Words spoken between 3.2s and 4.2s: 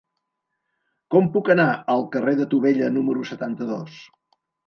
setanta-dos?